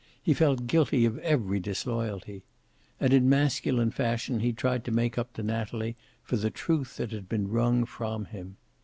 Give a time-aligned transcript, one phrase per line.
[0.23, 2.43] He felt guilty of every disloyalty.
[2.99, 7.11] And in masculine fashion he tried to make up to Natalie for the truth that
[7.11, 8.57] had been wrung from him.